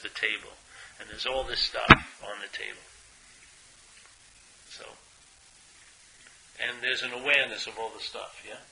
the 0.00 0.08
table. 0.10 0.54
And 1.00 1.08
there's 1.08 1.26
all 1.26 1.44
this 1.44 1.60
stuff 1.60 1.90
on 2.22 2.38
the 2.40 2.50
table. 2.56 2.84
So, 4.70 4.84
and 6.62 6.78
there's 6.82 7.02
an 7.02 7.12
awareness 7.12 7.66
of 7.66 7.78
all 7.78 7.90
the 7.90 8.02
stuff, 8.02 8.42
yeah? 8.46 8.62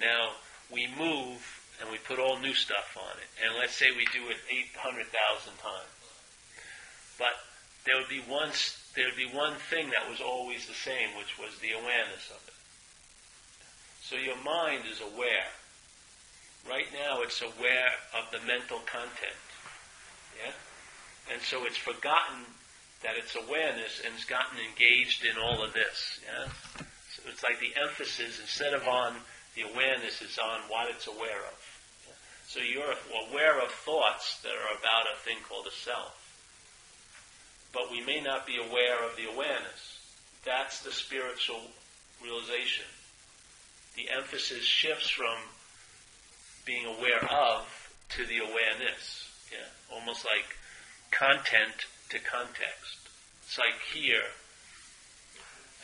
Now, 0.00 0.32
we 0.70 0.88
move 0.98 1.42
and 1.80 1.90
we 1.90 1.98
put 1.98 2.18
all 2.18 2.38
new 2.38 2.54
stuff 2.54 2.96
on 2.96 3.16
it. 3.18 3.28
And 3.44 3.58
let's 3.58 3.74
say 3.74 3.90
we 3.90 4.06
do 4.12 4.28
it 4.28 4.38
800,000 4.50 5.06
times. 5.58 5.96
But 7.18 7.36
there 7.84 7.96
would 7.96 8.08
be 8.08 8.20
one, 8.20 8.50
there 8.94 9.06
would 9.06 9.16
be 9.16 9.30
one 9.30 9.54
thing 9.70 9.90
that 9.90 10.10
was 10.10 10.20
always 10.20 10.66
the 10.66 10.74
same, 10.74 11.14
which 11.16 11.38
was 11.38 11.58
the 11.60 11.72
awareness 11.72 12.30
of 12.30 12.40
it. 12.48 12.56
So 14.02 14.16
your 14.16 14.38
mind 14.42 14.84
is 14.90 15.00
aware. 15.00 15.50
Right 16.68 16.90
now 16.92 17.22
it's 17.22 17.42
aware 17.42 17.94
of 18.14 18.30
the 18.32 18.44
mental 18.46 18.78
content. 18.86 19.45
And 21.36 21.44
so 21.44 21.66
it's 21.66 21.76
forgotten 21.76 22.48
that 23.04 23.20
it's 23.20 23.36
awareness 23.36 24.00
and 24.00 24.14
it's 24.14 24.24
gotten 24.24 24.56
engaged 24.56 25.26
in 25.26 25.36
all 25.36 25.62
of 25.62 25.74
this. 25.74 26.18
Yeah? 26.24 26.48
So 27.12 27.28
it's 27.28 27.42
like 27.42 27.60
the 27.60 27.76
emphasis, 27.76 28.40
instead 28.40 28.72
of 28.72 28.88
on 28.88 29.16
the 29.54 29.68
awareness, 29.68 30.22
is 30.22 30.38
on 30.38 30.60
what 30.72 30.88
it's 30.88 31.06
aware 31.06 31.44
of. 31.44 31.60
Yeah? 32.08 32.16
So 32.48 32.60
you're 32.60 32.96
aware 33.28 33.60
of 33.60 33.70
thoughts 33.70 34.40
that 34.40 34.56
are 34.56 34.80
about 34.80 35.12
a 35.12 35.20
thing 35.28 35.36
called 35.46 35.66
a 35.66 35.76
self. 35.76 36.16
But 37.74 37.92
we 37.92 38.00
may 38.00 38.22
not 38.22 38.46
be 38.46 38.56
aware 38.56 39.04
of 39.04 39.14
the 39.20 39.28
awareness. 39.28 40.00
That's 40.46 40.80
the 40.80 40.90
spiritual 40.90 41.60
realization. 42.24 42.88
The 43.94 44.08
emphasis 44.08 44.64
shifts 44.64 45.10
from 45.10 45.36
being 46.64 46.86
aware 46.86 47.22
of 47.28 47.68
to 48.16 48.24
the 48.24 48.38
awareness. 48.38 49.28
Yeah? 49.52 49.68
Almost 49.94 50.24
like 50.24 50.56
content 51.10 51.86
to 52.10 52.18
context. 52.18 52.98
It's 53.44 53.58
like 53.58 53.78
here, 53.94 54.26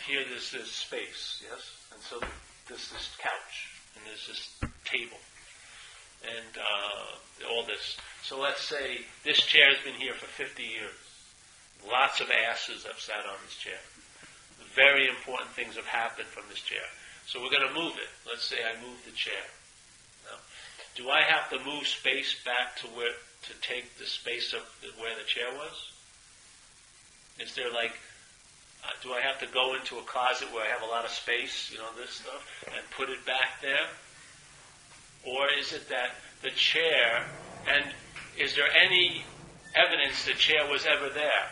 here 0.07 0.25
there's 0.29 0.51
this 0.51 0.71
space, 0.71 1.43
yes? 1.49 1.63
And 1.93 2.03
so 2.03 2.21
there's 2.69 2.91
this 2.91 3.17
couch, 3.19 3.71
and 3.95 4.05
there's 4.07 4.27
this 4.27 4.51
table, 4.85 5.19
and 6.25 6.53
uh, 6.59 7.53
all 7.53 7.65
this. 7.67 7.97
So 8.23 8.41
let's 8.41 8.63
say 8.63 9.03
this 9.25 9.39
chair 9.39 9.69
has 9.75 9.83
been 9.85 10.01
here 10.01 10.15
for 10.15 10.27
50 10.27 10.63
years. 10.63 10.99
Lots 11.87 12.21
of 12.21 12.31
asses 12.31 12.85
have 12.85 12.99
sat 12.99 13.27
on 13.27 13.39
this 13.45 13.57
chair. 13.57 13.79
Very 14.75 15.09
important 15.09 15.51
things 15.51 15.77
have 15.77 15.87
happened 15.87 16.29
from 16.29 16.45
this 16.49 16.61
chair. 16.61 16.87
So 17.27 17.43
we're 17.43 17.51
going 17.51 17.67
to 17.67 17.75
move 17.75 17.95
it. 17.99 18.11
Let's 18.27 18.45
say 18.45 18.57
I 18.63 18.81
move 18.81 18.99
the 19.05 19.13
chair. 19.13 19.43
Now, 20.27 20.39
do 20.95 21.11
I 21.11 21.23
have 21.23 21.51
to 21.51 21.59
move 21.65 21.87
space 21.87 22.37
back 22.45 22.77
to 22.83 22.87
where 22.89 23.15
to 23.43 23.53
take 23.61 23.99
the 23.99 24.07
space 24.07 24.53
of 24.53 24.63
where 24.99 25.15
the 25.19 25.27
chair 25.27 25.51
was? 25.55 25.91
Is 27.41 27.55
there 27.55 27.73
like, 27.73 27.93
uh, 28.85 28.91
do 29.03 29.13
I 29.13 29.21
have 29.21 29.41
to 29.41 29.47
go 29.53 29.75
into 29.75 29.99
a 29.99 30.03
closet 30.03 30.53
where 30.53 30.65
I 30.65 30.69
have 30.69 30.83
a 30.83 30.91
lot 30.91 31.05
of 31.05 31.11
space, 31.11 31.71
you 31.73 31.79
know, 31.79 31.89
this 31.99 32.11
stuff, 32.11 32.47
and 32.67 32.83
put 32.97 33.09
it 33.11 33.25
back 33.27 33.61
there? 33.63 33.89
Or 35.25 35.47
is 35.59 35.73
it 35.73 35.89
that 35.89 36.15
the 36.43 36.51
chair, 36.51 37.25
and 37.69 37.85
is 38.39 38.55
there 38.55 38.69
any 38.71 39.25
evidence 39.75 40.25
the 40.25 40.35
chair 40.35 40.69
was 40.71 40.87
ever 40.87 41.09
there? 41.09 41.47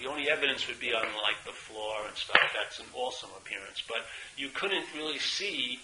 The 0.00 0.06
only 0.06 0.30
evidence 0.30 0.68
would 0.68 0.78
be 0.78 0.94
on 0.94 1.02
like 1.02 1.42
the 1.44 1.52
floor 1.52 2.06
and 2.06 2.16
stuff. 2.16 2.38
That's 2.54 2.78
an 2.78 2.86
awesome 2.94 3.30
appearance. 3.36 3.82
But 3.86 4.06
you 4.36 4.48
couldn't 4.50 4.86
really 4.94 5.18
see 5.18 5.80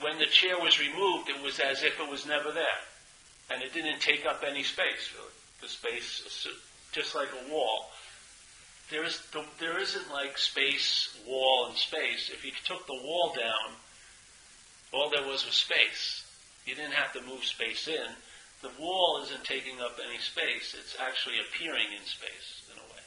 when 0.00 0.18
the 0.18 0.26
chair 0.26 0.58
was 0.58 0.78
removed, 0.80 1.28
it 1.28 1.42
was 1.42 1.60
as 1.60 1.82
if 1.82 1.98
it 2.00 2.10
was 2.10 2.26
never 2.26 2.52
there. 2.52 2.80
And 3.50 3.62
it 3.62 3.74
didn't 3.74 4.00
take 4.00 4.26
up 4.26 4.44
any 4.46 4.62
space, 4.62 5.10
really. 5.14 5.34
The 5.60 5.68
space, 5.68 6.22
is 6.24 6.46
just 6.92 7.14
like 7.14 7.28
a 7.28 7.52
wall. 7.52 7.90
There, 8.90 9.04
is, 9.04 9.20
there 9.58 9.78
isn't 9.78 10.10
like 10.10 10.38
space, 10.38 11.16
wall, 11.26 11.66
and 11.68 11.76
space. 11.76 12.30
If 12.32 12.44
you 12.44 12.52
took 12.64 12.86
the 12.86 13.00
wall 13.04 13.34
down, 13.36 13.76
all 14.92 15.10
there 15.10 15.26
was 15.26 15.46
was 15.46 15.54
space. 15.54 16.24
You 16.66 16.74
didn't 16.74 16.94
have 16.94 17.12
to 17.14 17.22
move 17.22 17.44
space 17.44 17.88
in. 17.88 18.10
The 18.62 18.70
wall 18.78 19.20
isn't 19.24 19.44
taking 19.44 19.80
up 19.80 19.98
any 20.04 20.18
space. 20.18 20.74
It's 20.78 20.96
actually 21.00 21.36
appearing 21.40 21.92
in 21.96 22.04
space, 22.04 22.66
in 22.70 22.78
a 22.78 22.86
way. 22.92 23.04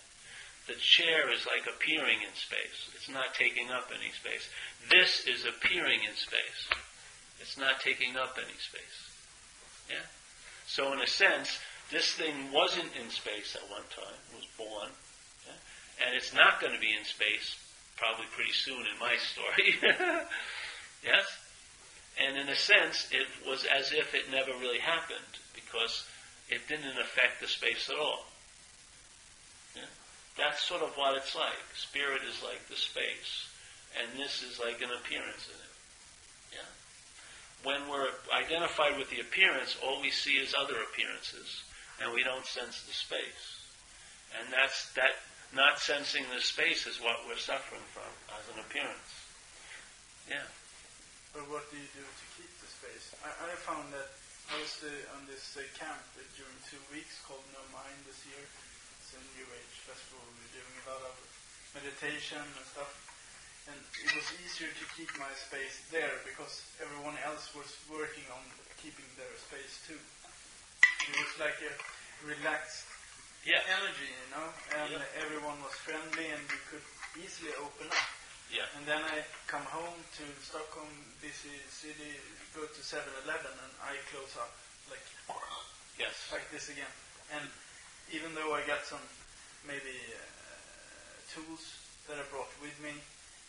The 0.68 0.80
chair 0.80 1.32
is 1.32 1.46
like 1.46 1.68
appearing 1.68 2.24
in 2.24 2.34
space. 2.34 2.90
It's 2.96 3.10
not 3.10 3.36
taking 3.36 3.70
up 3.70 3.92
any 3.92 4.12
space. 4.16 4.48
This 4.90 5.28
is 5.28 5.46
appearing 5.46 6.00
in 6.08 6.16
space. 6.16 6.62
It's 7.40 7.58
not 7.58 7.82
taking 7.82 8.16
up 8.16 8.38
any 8.40 8.58
space. 8.58 9.00
Yeah? 9.90 10.08
So 10.68 10.94
in 10.94 11.02
a 11.02 11.08
sense, 11.08 11.60
this 11.92 12.14
thing 12.14 12.52
wasn't 12.52 12.90
in 13.00 13.10
space 13.10 13.56
at 13.56 13.70
one 13.70 13.86
time. 13.96 14.18
It 14.32 14.36
was 14.36 14.50
born. 14.58 14.90
Yeah? 15.46 16.08
And 16.08 16.16
it's 16.16 16.34
not 16.34 16.62
going 16.62 16.74
to 16.74 16.80
be 16.80 16.96
in 16.98 17.06
space 17.06 17.56
probably 17.98 18.26
pretty 18.36 18.54
soon 18.54 18.80
in 18.80 18.98
my 19.00 19.16
story. 19.32 19.76
yes? 21.04 21.26
And 22.20 22.38
in 22.38 22.50
a 22.50 22.56
sense, 22.56 23.10
it 23.12 23.28
was 23.48 23.66
as 23.66 23.92
if 23.92 24.14
it 24.14 24.32
never 24.32 24.52
really 24.60 24.80
happened 24.80 25.34
because 25.54 26.06
it 26.50 26.68
didn't 26.68 27.00
affect 27.00 27.42
the 27.42 27.48
space 27.48 27.90
at 27.90 27.98
all. 27.98 28.26
Yeah? 29.76 29.90
That's 30.38 30.62
sort 30.62 30.82
of 30.82 30.94
what 30.96 31.18
it's 31.18 31.36
like. 31.36 31.62
Spirit 31.76 32.22
is 32.28 32.42
like 32.44 32.68
the 32.70 32.76
space, 32.76 33.50
and 33.98 34.20
this 34.20 34.44
is 34.44 34.60
like 34.60 34.82
an 34.82 34.90
appearance 34.94 35.48
in 35.50 35.58
it. 35.58 35.73
When 37.64 37.88
we're 37.88 38.12
identified 38.36 39.00
with 39.00 39.10
the 39.10 39.22
appearance, 39.24 39.78
all 39.84 40.02
we 40.02 40.12
see 40.12 40.36
is 40.36 40.54
other 40.54 40.76
appearances, 40.84 41.64
and 42.04 42.14
we 42.14 42.24
don't 42.24 42.46
sense 42.46 42.84
the 42.84 42.94
space. 42.94 43.64
And 44.40 44.52
that's 44.52 44.92
that. 44.94 45.16
Not 45.54 45.78
sensing 45.78 46.26
the 46.34 46.42
space 46.42 46.90
is 46.90 46.98
what 46.98 47.30
we're 47.30 47.38
suffering 47.38 47.86
from 47.94 48.10
as 48.34 48.42
an 48.50 48.58
appearance. 48.58 49.10
Yeah. 50.26 50.50
But 51.30 51.46
what 51.46 51.70
do 51.70 51.78
you 51.78 51.86
do 51.94 52.02
to 52.02 52.26
keep 52.34 52.50
the 52.58 52.66
space? 52.66 53.14
I, 53.22 53.30
I 53.30 53.54
found 53.62 53.94
that 53.94 54.18
I 54.50 54.58
was 54.58 54.82
uh, 54.82 54.90
on 55.14 55.30
this 55.30 55.54
uh, 55.54 55.62
camp 55.78 56.02
during 56.34 56.58
two 56.74 56.82
weeks 56.90 57.22
called 57.30 57.46
No 57.54 57.62
Mind 57.70 58.02
this 58.10 58.18
year. 58.34 58.42
It's 58.98 59.14
a 59.14 59.22
New 59.38 59.46
Age 59.46 59.78
festival. 59.86 60.26
We're 60.42 60.58
doing 60.58 60.74
a 60.74 60.86
lot 60.90 61.06
of 61.06 61.16
meditation 61.78 62.42
and 62.42 62.66
stuff. 62.74 63.13
And 63.72 63.80
it 63.80 64.12
was 64.12 64.28
easier 64.44 64.68
to 64.68 64.86
keep 65.00 65.08
my 65.16 65.32
space 65.40 65.88
there 65.88 66.20
because 66.28 66.64
everyone 66.84 67.16
else 67.24 67.56
was 67.56 67.70
working 67.88 68.28
on 68.36 68.44
keeping 68.76 69.08
their 69.16 69.32
space 69.40 69.80
too. 69.88 70.00
It 71.08 71.16
was 71.16 71.34
like 71.40 71.56
a 71.64 71.72
relaxed 72.28 72.88
yeah. 73.48 73.64
energy, 73.72 74.12
you 74.12 74.30
know, 74.36 74.48
and 74.84 74.92
yeah. 75.00 75.24
everyone 75.24 75.56
was 75.64 75.76
friendly 75.80 76.28
and 76.28 76.44
we 76.52 76.60
could 76.68 76.84
easily 77.20 77.56
open 77.60 77.88
up. 77.88 78.08
Yeah. 78.52 78.68
And 78.76 78.84
then 78.84 79.00
I 79.00 79.24
come 79.48 79.64
home 79.64 79.98
to 80.20 80.24
Stockholm, 80.44 80.92
busy 81.24 81.56
city, 81.72 82.20
go 82.52 82.68
to 82.68 82.82
7-Eleven 82.84 83.52
and 83.52 83.74
I 83.80 83.96
close 84.12 84.36
up 84.40 84.52
like 84.92 85.04
yes, 86.00 86.16
like 86.32 86.46
this 86.52 86.68
again. 86.70 86.90
And 87.32 87.48
even 88.12 88.36
though 88.36 88.54
I 88.54 88.62
got 88.68 88.84
some 88.84 89.02
maybe 89.64 89.96
uh, 90.12 91.16
tools 91.32 91.80
that 92.08 92.20
I 92.20 92.26
brought 92.30 92.52
with 92.60 92.76
me, 92.84 92.94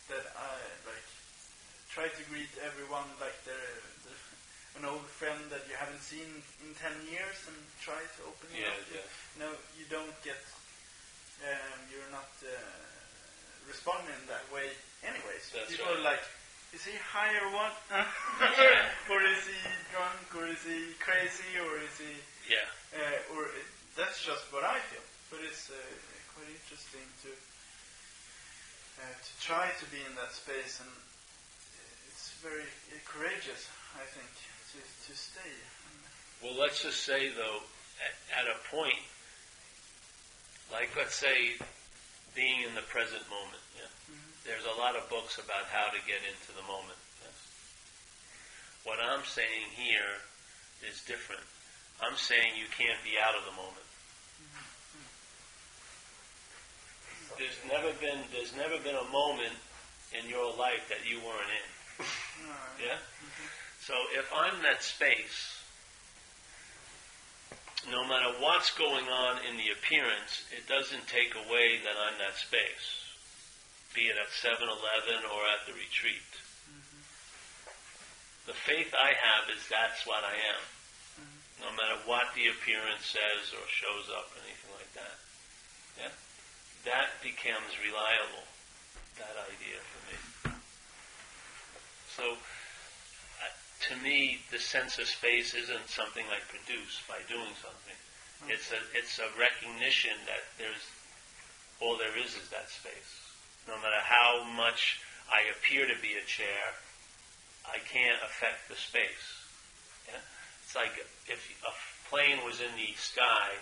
that 0.09 0.25
I 0.37 0.55
like 0.85 1.07
try 1.89 2.11
to 2.11 2.23
greet 2.27 2.51
everyone 2.59 3.07
like 3.23 3.35
they're, 3.47 3.79
they're 4.03 4.25
an 4.75 4.83
old 4.83 5.07
friend 5.07 5.39
that 5.47 5.63
you 5.71 5.75
haven't 5.79 6.03
seen 6.03 6.27
in 6.59 6.69
10 6.75 7.07
years 7.07 7.39
and 7.47 7.55
try 7.79 7.97
to 7.97 8.19
open 8.27 8.51
yeah, 8.51 8.67
up. 8.67 8.83
Yeah. 8.91 9.07
No, 9.39 9.47
you 9.79 9.87
don't 9.87 10.11
get, 10.19 10.35
um, 11.39 11.79
you're 11.87 12.11
not 12.11 12.27
uh, 12.43 12.51
responding 13.63 14.19
that 14.27 14.43
way 14.51 14.67
anyways. 15.07 15.55
That's 15.55 15.71
People 15.71 15.95
right. 15.95 16.03
are 16.03 16.19
like, 16.19 16.23
is 16.75 16.83
he 16.83 16.99
high 16.99 17.31
or 17.39 17.55
what? 17.55 17.75
or 19.11 19.23
is 19.23 19.47
he 19.47 19.59
drunk? 19.95 20.27
Or 20.35 20.43
is 20.51 20.59
he 20.67 20.91
crazy? 20.99 21.55
Or 21.55 21.79
is 21.79 21.95
he? 21.95 22.11
Yeah. 22.51 22.67
Uh, 22.91 23.31
or 23.31 23.47
it, 23.55 23.67
that's 23.95 24.19
just 24.19 24.51
what 24.51 24.67
I 24.67 24.83
feel. 24.91 25.05
But 25.31 25.47
it's 25.47 25.71
uh, 25.71 25.79
quite 26.35 26.51
interesting 26.51 27.07
to 27.23 27.31
uh, 28.99 29.03
to 29.05 29.33
try 29.43 29.69
to 29.79 29.85
be 29.91 29.99
in 30.03 30.15
that 30.15 30.31
space, 30.31 30.79
and 30.79 30.91
it's 32.07 32.31
very 32.39 32.63
uh, 32.63 32.99
courageous, 33.05 33.67
I 33.95 34.05
think, 34.15 34.27
to 34.73 34.79
to 34.79 35.13
stay. 35.17 35.53
Well, 36.43 36.55
let's 36.59 36.83
just 36.83 37.03
say 37.03 37.29
though, 37.31 37.63
at, 38.03 38.13
at 38.43 38.45
a 38.51 38.57
point, 38.69 38.99
like 40.71 40.91
let's 40.97 41.15
say, 41.15 41.55
being 42.35 42.67
in 42.67 42.75
the 42.75 42.85
present 42.91 43.23
moment. 43.31 43.63
Yeah. 43.75 43.91
There's 44.43 44.67
a 44.67 44.77
lot 44.77 44.93
of 44.93 45.09
books 45.09 45.39
about 45.41 45.65
how 45.73 45.89
to 45.89 45.99
get 46.05 46.21
into 46.21 46.53
the 46.53 46.61
moment. 46.69 46.99
Yes. 47.23 47.37
What 48.83 48.99
I'm 49.01 49.25
saying 49.25 49.73
here 49.73 50.21
is 50.85 51.01
different. 51.07 51.41
I'm 52.03 52.19
saying 52.19 52.59
you 52.59 52.67
can't 52.75 52.99
be 53.01 53.15
out 53.17 53.33
of 53.33 53.47
the 53.47 53.55
moment. 53.55 53.87
There's 57.45 57.61
never 57.69 57.93
been 58.01 58.25
there's 58.33 58.57
never 58.57 58.81
been 58.81 58.97
a 58.97 59.09
moment 59.13 59.53
in 60.17 60.25
your 60.25 60.49
life 60.57 60.89
that 60.89 61.05
you 61.05 61.21
weren't 61.21 61.53
in. 61.53 61.69
Yeah? 62.81 62.97
Mm-hmm. 62.97 63.49
So 63.85 63.93
if 64.17 64.25
I'm 64.33 64.65
that 64.65 64.81
space, 64.81 65.61
no 67.85 68.01
matter 68.09 68.33
what's 68.41 68.73
going 68.73 69.05
on 69.05 69.45
in 69.45 69.61
the 69.61 69.69
appearance, 69.77 70.41
it 70.57 70.65
doesn't 70.65 71.05
take 71.05 71.37
away 71.37 71.85
that 71.85 71.93
I'm 71.93 72.17
that 72.17 72.33
space, 72.33 73.13
be 73.93 74.09
it 74.09 74.17
at 74.17 74.33
7 74.33 74.57
Eleven 74.65 75.21
or 75.29 75.41
at 75.53 75.69
the 75.69 75.77
retreat. 75.77 76.25
Mm-hmm. 76.65 78.49
The 78.49 78.57
faith 78.57 78.89
I 78.97 79.13
have 79.13 79.53
is 79.53 79.61
that's 79.69 80.01
what 80.09 80.25
I 80.25 80.33
am. 80.33 80.63
Mm-hmm. 81.21 81.61
No 81.61 81.69
matter 81.77 82.01
what 82.09 82.33
the 82.33 82.49
appearance 82.49 83.05
says 83.05 83.53
or 83.53 83.69
shows 83.69 84.09
up, 84.09 84.33
or 84.33 84.41
anything 84.41 84.73
like 84.73 84.89
that. 84.97 85.15
Yeah? 86.01 86.13
That 86.85 87.17
becomes 87.25 87.73
reliable, 87.81 88.45
that 89.17 89.33
idea 89.49 89.81
for 89.81 90.01
me. 90.05 90.17
So, 92.13 92.37
uh, 93.41 93.53
to 93.89 93.93
me, 94.05 94.37
the 94.51 94.61
sense 94.61 95.01
of 95.01 95.09
space 95.09 95.57
isn't 95.57 95.89
something 95.89 96.23
I 96.29 96.37
produce 96.45 97.01
by 97.09 97.25
doing 97.25 97.49
something. 97.57 97.97
It's 98.53 98.69
a, 98.69 98.77
it's 98.93 99.17
a 99.17 99.33
recognition 99.33 100.13
that 100.29 100.45
there's, 100.61 100.85
all 101.81 101.97
there 101.97 102.13
is 102.21 102.37
is 102.37 102.53
that 102.53 102.69
space. 102.69 103.11
No 103.65 103.73
matter 103.81 104.05
how 104.05 104.45
much 104.53 105.01
I 105.33 105.49
appear 105.57 105.89
to 105.89 105.97
be 106.05 106.13
a 106.21 106.25
chair, 106.29 106.77
I 107.65 107.81
can't 107.89 108.21
affect 108.21 108.69
the 108.69 108.77
space. 108.77 109.25
Yeah? 110.05 110.21
It's 110.61 110.75
like 110.77 110.93
if 111.25 111.41
a 111.65 111.73
plane 112.13 112.45
was 112.45 112.61
in 112.61 112.69
the 112.77 112.93
sky 112.93 113.57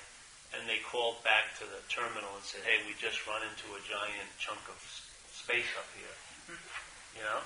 and 0.54 0.70
they 0.70 0.80
called 0.86 1.18
back 1.26 1.58
to 1.58 1.66
the 1.66 1.82
terminal 1.90 2.30
and 2.38 2.46
said, 2.46 2.62
hey, 2.62 2.82
we 2.86 2.94
just 3.02 3.26
run 3.26 3.42
into 3.42 3.66
a 3.74 3.82
giant 3.86 4.30
chunk 4.38 4.62
of 4.70 4.78
space 5.34 5.70
up 5.76 5.90
here. 5.98 6.18
Mm-hmm. 6.54 7.18
You 7.18 7.24
know? 7.26 7.42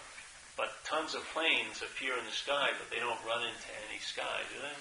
But 0.59 0.73
tons 0.83 1.13
of 1.13 1.23
planes 1.31 1.85
appear 1.85 2.17
in 2.17 2.25
the 2.25 2.35
sky, 2.35 2.73
but 2.75 2.89
they 2.89 2.99
don't 2.99 3.21
run 3.23 3.45
into 3.45 3.69
any 3.87 4.01
sky, 4.01 4.41
do 4.51 4.57
they? 4.59 4.77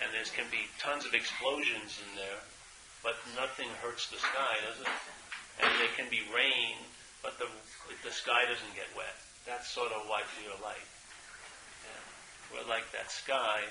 And 0.00 0.08
there 0.14 0.24
can 0.30 0.46
be 0.52 0.68
tons 0.78 1.04
of 1.04 1.12
explosions 1.12 1.98
in 2.04 2.10
there, 2.14 2.40
but 3.02 3.16
nothing 3.34 3.68
hurts 3.82 4.08
the 4.08 4.20
sky, 4.20 4.54
does 4.62 4.78
it? 4.80 4.92
And 5.58 5.72
there 5.80 5.92
can 5.96 6.06
be 6.12 6.22
rain, 6.30 6.76
but 7.24 7.34
the, 7.40 7.48
the 8.04 8.12
sky 8.12 8.44
doesn't 8.46 8.76
get 8.76 8.86
wet. 8.94 9.16
That's 9.48 9.66
sort 9.68 9.90
of 9.90 10.04
what 10.06 10.28
we 10.38 10.46
are 10.52 10.60
like. 10.60 10.86
Yeah. 11.82 12.02
We're 12.52 12.68
like 12.68 12.86
that 12.92 13.10
sky. 13.10 13.64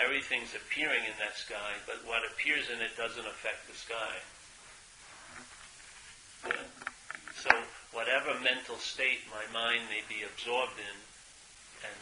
Everything's 0.00 0.54
appearing 0.56 1.04
in 1.04 1.12
that 1.20 1.36
sky, 1.36 1.76
but 1.84 2.00
what 2.08 2.24
appears 2.24 2.70
in 2.72 2.80
it 2.80 2.96
doesn't 2.96 3.26
affect 3.28 3.68
the 3.68 3.76
sky. 3.76 4.14
Yeah. 6.48 6.64
So 7.36 7.52
whatever 7.92 8.32
mental 8.40 8.80
state 8.80 9.20
my 9.28 9.44
mind 9.52 9.84
may 9.92 10.00
be 10.08 10.24
absorbed 10.24 10.80
in, 10.80 10.96
and 11.84 11.98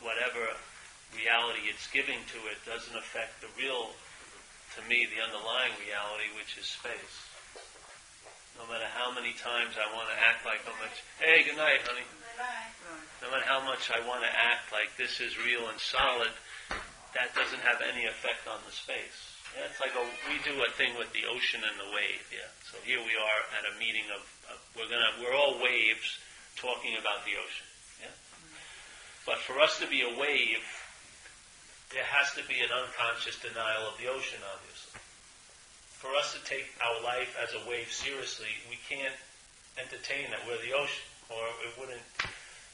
whatever 0.00 0.54
reality 1.16 1.66
it's 1.68 1.90
giving 1.90 2.22
to 2.30 2.38
it 2.48 2.62
doesn't 2.64 2.94
affect 2.96 3.42
the 3.42 3.50
real, 3.58 3.92
to 4.78 4.80
me, 4.88 5.04
the 5.10 5.20
underlying 5.20 5.74
reality, 5.82 6.30
which 6.38 6.56
is 6.56 6.64
space. 6.64 7.16
No 8.56 8.68
matter 8.68 8.86
how 8.92 9.10
many 9.12 9.32
times 9.34 9.74
I 9.80 9.88
want 9.96 10.08
to 10.12 10.18
act 10.20 10.44
like 10.44 10.62
how 10.64 10.76
much, 10.78 10.96
hey, 11.18 11.42
good 11.42 11.56
night, 11.56 11.82
honey. 11.84 12.06
No 13.20 13.30
matter 13.32 13.48
how 13.48 13.64
much 13.64 13.90
I 13.90 14.00
want 14.06 14.22
to 14.22 14.32
act 14.32 14.72
like 14.72 14.92
this 14.96 15.20
is 15.20 15.40
real 15.40 15.68
and 15.68 15.80
solid, 15.80 16.32
that 17.14 17.34
doesn't 17.36 17.60
have 17.60 17.84
any 17.84 18.08
effect 18.08 18.48
on 18.48 18.60
the 18.64 18.72
space. 18.72 19.32
Yeah, 19.52 19.68
it's 19.68 19.80
like 19.84 19.92
a, 19.92 20.04
we 20.32 20.40
do 20.40 20.56
a 20.64 20.70
thing 20.80 20.96
with 20.96 21.12
the 21.12 21.28
ocean 21.28 21.60
and 21.60 21.76
the 21.76 21.90
wave. 21.92 22.24
Yeah. 22.32 22.48
So 22.64 22.80
here 22.88 23.00
we 23.04 23.12
are 23.12 23.40
at 23.52 23.68
a 23.68 23.76
meeting 23.76 24.08
of, 24.08 24.24
of 24.48 24.56
we're 24.72 24.88
gonna 24.88 25.12
we're 25.20 25.36
all 25.36 25.60
waves 25.60 26.16
talking 26.56 26.96
about 26.96 27.28
the 27.28 27.36
ocean. 27.36 27.68
Yeah. 28.00 28.16
But 29.28 29.44
for 29.44 29.60
us 29.60 29.76
to 29.84 29.86
be 29.86 30.00
a 30.00 30.12
wave, 30.16 30.64
there 31.92 32.08
has 32.08 32.32
to 32.40 32.42
be 32.48 32.64
an 32.64 32.72
unconscious 32.72 33.36
denial 33.44 33.92
of 33.92 34.00
the 34.00 34.08
ocean, 34.08 34.40
obviously. 34.48 34.96
For 36.00 36.16
us 36.16 36.32
to 36.32 36.40
take 36.48 36.72
our 36.80 37.04
life 37.04 37.36
as 37.36 37.52
a 37.52 37.62
wave 37.68 37.92
seriously, 37.92 38.50
we 38.72 38.80
can't 38.88 39.14
entertain 39.76 40.32
that 40.32 40.40
we're 40.48 40.60
the 40.64 40.72
ocean, 40.72 41.06
or 41.28 41.44
it 41.68 41.76
wouldn't 41.76 42.08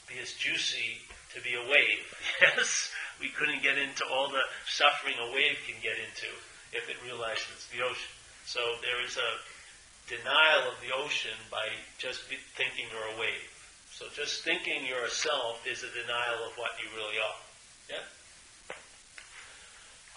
be 0.06 0.16
as 0.22 0.32
juicy 0.38 1.02
to 1.34 1.42
be 1.42 1.54
a 1.58 1.64
wave. 1.66 2.06
Yes, 2.40 2.90
we 3.20 3.28
couldn't 3.34 3.62
get 3.62 3.78
into 3.78 4.06
all 4.06 4.30
the 4.30 4.42
suffering 4.66 5.14
a 5.18 5.34
wave 5.34 5.58
can 5.66 5.78
get 5.82 5.98
into 5.98 6.30
if 6.72 6.88
it 6.88 6.96
realizes 7.04 7.46
it's 7.54 7.68
the 7.68 7.82
ocean. 7.82 8.14
So 8.46 8.60
there 8.80 9.02
is 9.04 9.18
a 9.18 9.30
denial 10.08 10.72
of 10.72 10.78
the 10.80 10.94
ocean 10.94 11.36
by 11.50 11.68
just 11.98 12.24
thinking 12.56 12.86
you're 12.88 13.12
a 13.16 13.20
wave. 13.20 13.50
So 13.92 14.06
just 14.14 14.44
thinking 14.44 14.86
you're 14.86 15.04
a 15.04 15.10
self 15.10 15.66
is 15.66 15.82
a 15.82 15.90
denial 15.90 16.46
of 16.46 16.56
what 16.56 16.78
you 16.80 16.88
really 16.94 17.18
are. 17.18 17.40
Yeah? 17.90 18.06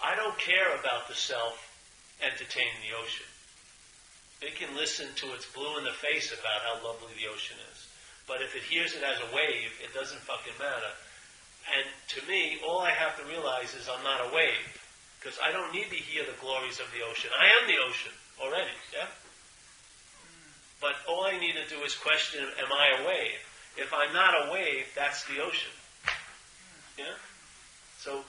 I 0.02 0.16
don't 0.16 0.38
care 0.38 0.74
about 0.78 1.08
the 1.08 1.14
self 1.14 1.58
entertaining 2.22 2.80
the 2.86 2.96
ocean. 2.96 3.26
It 4.42 4.58
can 4.58 4.74
listen 4.74 5.06
to 5.22 5.34
its 5.34 5.46
blue 5.46 5.78
in 5.78 5.84
the 5.84 5.94
face 5.94 6.32
about 6.34 6.66
how 6.66 6.82
lovely 6.82 7.14
the 7.14 7.30
ocean 7.30 7.58
is. 7.70 7.86
But 8.26 8.42
if 8.42 8.54
it 8.54 8.62
hears 8.62 8.94
it 8.94 9.02
as 9.02 9.18
a 9.18 9.34
wave, 9.34 9.70
it 9.82 9.94
doesn't 9.94 10.22
fucking 10.22 10.58
matter. 10.58 10.94
And 11.70 11.86
to 12.18 12.20
me, 12.28 12.58
all 12.66 12.80
I 12.80 12.90
have 12.90 13.16
to 13.18 13.24
realize 13.30 13.74
is 13.74 13.88
I'm 13.88 14.02
not 14.02 14.20
a 14.26 14.34
wave. 14.34 14.66
Because 15.18 15.38
I 15.38 15.52
don't 15.52 15.72
need 15.72 15.86
to 15.90 15.96
hear 15.96 16.24
the 16.26 16.34
glories 16.40 16.80
of 16.80 16.90
the 16.90 17.06
ocean. 17.06 17.30
I 17.38 17.46
am 17.62 17.70
the 17.70 17.78
ocean 17.78 18.10
already, 18.42 18.74
yeah? 18.92 19.06
But 20.80 20.98
all 21.06 21.24
I 21.24 21.38
need 21.38 21.54
to 21.54 21.66
do 21.70 21.80
is 21.84 21.94
question, 21.94 22.42
am 22.42 22.72
I 22.72 22.98
a 22.98 23.06
wave? 23.06 23.38
If 23.76 23.94
I'm 23.94 24.12
not 24.12 24.34
a 24.34 24.52
wave, 24.52 24.90
that's 24.96 25.22
the 25.30 25.38
ocean. 25.38 25.70
Yeah? 26.98 27.14
So 27.98 28.26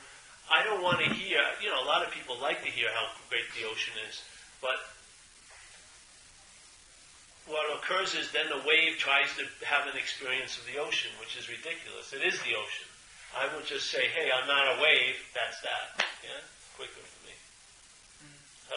I 0.54 0.64
don't 0.64 0.84
want 0.84 1.00
to 1.02 1.10
hear, 1.10 1.42
you 1.62 1.70
know, 1.70 1.82
a 1.82 1.88
lot 1.90 2.06
of 2.06 2.14
people 2.14 2.38
like 2.40 2.64
to 2.64 2.70
hear 2.70 2.90
how 2.94 3.10
great 3.28 3.50
the 3.58 3.66
ocean 3.68 3.98
is, 4.08 4.22
but 4.62 4.78
what 7.48 7.66
occurs 7.76 8.16
is 8.16 8.32
then 8.32 8.48
the 8.48 8.62
wave 8.68 8.98
tries 8.98 9.28
to 9.36 9.44
have 9.66 9.90
an 9.90 9.98
experience 9.98 10.58
of 10.58 10.66
the 10.70 10.80
ocean, 10.80 11.12
which 11.20 11.36
is 11.36 11.50
ridiculous. 11.50 12.14
It 12.14 12.22
is 12.22 12.40
the 12.46 12.56
ocean. 12.56 12.88
I 13.34 13.50
would 13.56 13.66
just 13.66 13.90
say, 13.90 14.06
hey, 14.14 14.30
I'm 14.30 14.48
not 14.48 14.78
a 14.78 14.82
wave, 14.82 15.18
that's 15.34 15.60
that. 15.62 16.06
Yeah? 16.22 16.42
Quicker 16.78 17.02
for 17.02 17.22
me. 17.26 17.36
So 18.70 18.76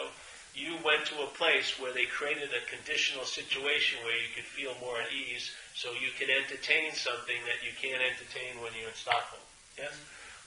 you 0.57 0.81
went 0.81 1.05
to 1.13 1.21
a 1.21 1.29
place 1.37 1.77
where 1.77 1.93
they 1.93 2.09
created 2.09 2.49
a 2.49 2.65
conditional 2.65 3.25
situation 3.25 4.01
where 4.01 4.17
you 4.17 4.33
could 4.33 4.49
feel 4.49 4.73
more 4.81 4.97
at 4.97 5.13
ease, 5.13 5.53
so 5.77 5.93
you 5.93 6.09
could 6.17 6.33
entertain 6.33 6.89
something 6.97 7.37
that 7.45 7.61
you 7.61 7.69
can't 7.77 8.01
entertain 8.01 8.57
when 8.65 8.73
you're 8.73 8.89
in 8.89 8.97
Stockholm. 8.97 9.45
Yes? 9.77 9.93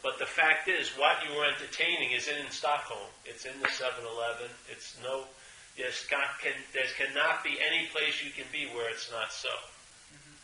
But 0.03 0.19
the 0.19 0.27
fact 0.27 0.67
is, 0.67 0.91
what 0.99 1.23
you 1.23 1.37
were 1.37 1.47
entertaining 1.47 2.11
is 2.11 2.27
in 2.27 2.51
Stockholm. 2.51 3.07
It's 3.23 3.47
in 3.47 3.55
the 3.62 3.69
7-Eleven. 3.69 4.50
It's 4.67 4.99
no, 5.05 5.31
there's 5.79 6.02
got, 6.11 6.40
can, 6.43 6.57
there 6.75 6.88
cannot 6.99 7.45
be 7.45 7.55
any 7.62 7.87
place 7.95 8.19
you 8.25 8.35
can 8.35 8.49
be 8.50 8.67
where 8.75 8.90
it's 8.90 9.12
not 9.12 9.31
so. 9.31 9.52
Mm-hmm. 9.52 10.35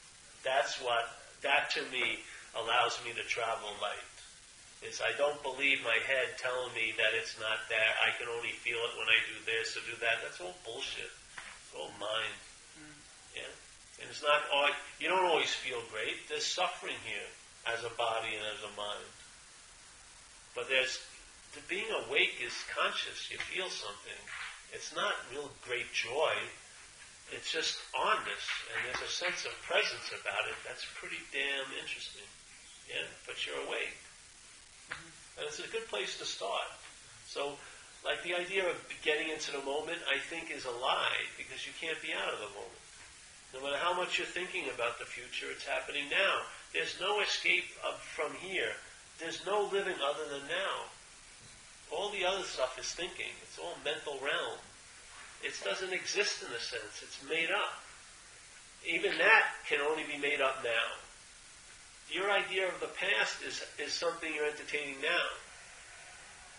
That's 0.44 0.78
what, 0.78 1.10
that 1.42 1.74
to 1.74 1.82
me 1.90 2.22
allows 2.56 2.98
me 3.04 3.12
to 3.12 3.24
travel 3.28 3.70
light. 3.80 4.16
Is 4.84 5.00
I 5.00 5.16
don't 5.16 5.40
believe 5.40 5.80
my 5.80 5.96
head 6.04 6.36
telling 6.36 6.72
me 6.76 6.92
that 7.00 7.16
it's 7.16 7.40
not 7.40 7.64
there. 7.72 7.92
I 8.04 8.12
can 8.20 8.28
only 8.28 8.52
feel 8.60 8.76
it 8.76 8.94
when 9.00 9.08
I 9.08 9.18
do 9.24 9.36
this 9.48 9.72
or 9.72 9.82
do 9.88 9.96
that. 10.04 10.20
That's 10.20 10.40
all 10.40 10.52
bullshit. 10.68 11.08
It's 11.08 11.72
all 11.72 11.90
mind. 11.96 12.36
Mm. 12.76 12.96
Yeah. 13.40 13.52
And 14.00 14.06
it's 14.12 14.20
not 14.20 14.44
all, 14.52 14.68
you 15.00 15.08
don't 15.08 15.24
always 15.24 15.48
feel 15.48 15.80
great. 15.88 16.28
There's 16.28 16.44
suffering 16.44 17.00
here 17.08 17.28
as 17.72 17.82
a 17.88 17.92
body 17.96 18.36
and 18.36 18.44
as 18.52 18.60
a 18.68 18.72
mind. 18.76 19.10
But 20.52 20.68
there's, 20.68 21.00
the 21.56 21.64
being 21.72 21.88
awake 22.04 22.36
is 22.44 22.52
conscious. 22.68 23.32
You 23.32 23.40
feel 23.40 23.72
something. 23.72 24.20
It's 24.76 24.94
not 24.94 25.16
real 25.32 25.48
great 25.64 25.88
joy. 25.96 26.36
It's 27.32 27.50
just 27.50 27.78
onness, 27.90 28.46
and 28.70 28.78
there's 28.86 29.02
a 29.02 29.10
sense 29.10 29.44
of 29.44 29.52
presence 29.66 30.14
about 30.14 30.46
it 30.46 30.58
that's 30.62 30.86
pretty 30.94 31.18
damn 31.34 31.66
interesting. 31.74 32.26
Yeah, 32.86 33.06
but 33.26 33.34
you're 33.42 33.58
awake. 33.66 33.98
And 35.34 35.46
it's 35.46 35.58
a 35.58 35.66
good 35.74 35.86
place 35.90 36.18
to 36.18 36.24
start. 36.24 36.70
So, 37.26 37.58
like 38.06 38.22
the 38.22 38.38
idea 38.38 38.62
of 38.70 38.78
getting 39.02 39.28
into 39.28 39.50
the 39.50 39.62
moment, 39.66 39.98
I 40.06 40.22
think 40.22 40.54
is 40.54 40.64
a 40.64 40.70
lie 40.70 41.26
because 41.36 41.66
you 41.66 41.74
can't 41.82 42.00
be 42.00 42.14
out 42.14 42.30
of 42.30 42.38
the 42.38 42.54
moment. 42.54 42.86
No 43.54 43.62
matter 43.62 43.82
how 43.82 43.94
much 43.94 44.18
you're 44.18 44.30
thinking 44.30 44.70
about 44.70 44.98
the 44.98 45.06
future, 45.06 45.50
it's 45.50 45.66
happening 45.66 46.06
now. 46.10 46.46
There's 46.72 47.00
no 47.00 47.20
escape 47.20 47.66
from 48.14 48.34
here. 48.38 48.78
There's 49.18 49.44
no 49.46 49.66
living 49.72 49.98
other 49.98 50.30
than 50.30 50.46
now. 50.46 50.86
All 51.90 52.10
the 52.10 52.24
other 52.24 52.44
stuff 52.44 52.78
is 52.78 52.92
thinking. 52.92 53.34
It's 53.42 53.58
all 53.58 53.74
mental 53.84 54.18
realm. 54.22 54.58
It 55.42 55.52
doesn't 55.64 55.92
exist 55.92 56.42
in 56.42 56.48
a 56.54 56.60
sense. 56.60 57.02
It's 57.02 57.20
made 57.28 57.50
up. 57.50 57.82
Even 58.86 59.18
that 59.18 59.44
can 59.68 59.80
only 59.80 60.04
be 60.04 60.18
made 60.18 60.40
up 60.40 60.62
now. 60.62 60.86
Your 62.10 62.30
idea 62.30 62.68
of 62.68 62.78
the 62.80 62.92
past 62.94 63.42
is, 63.42 63.62
is 63.78 63.92
something 63.92 64.32
you're 64.32 64.46
entertaining 64.46 65.00
now. 65.02 65.26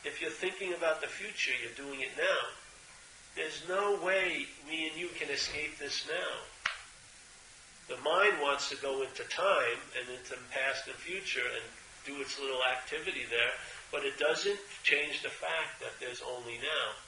If 0.03 0.21
you're 0.21 0.29
thinking 0.29 0.73
about 0.73 1.01
the 1.01 1.07
future, 1.07 1.53
you're 1.61 1.85
doing 1.85 2.01
it 2.01 2.11
now. 2.17 2.41
There's 3.35 3.63
no 3.69 3.99
way 4.03 4.47
me 4.67 4.89
and 4.89 4.99
you 4.99 5.09
can 5.19 5.29
escape 5.29 5.79
this 5.79 6.05
now. 6.07 6.41
The 7.87 8.01
mind 8.03 8.41
wants 8.41 8.67
to 8.69 8.75
go 8.77 9.01
into 9.03 9.23
time 9.29 9.79
and 9.95 10.09
into 10.09 10.35
past 10.51 10.87
and 10.87 10.95
future 10.95 11.47
and 11.47 11.63
do 12.05 12.19
its 12.21 12.39
little 12.39 12.59
activity 12.63 13.23
there, 13.29 13.55
but 13.91 14.03
it 14.03 14.19
doesn't 14.19 14.59
change 14.83 15.21
the 15.21 15.29
fact 15.29 15.79
that 15.79 15.95
there's 15.99 16.21
only 16.35 16.57
now. 16.59 17.06